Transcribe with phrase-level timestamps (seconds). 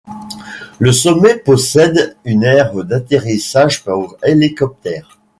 [0.79, 5.19] Le sommet possède une aire d'atterrissage pour hélicoptère.